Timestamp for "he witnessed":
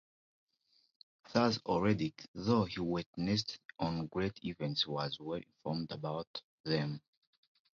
2.65-3.59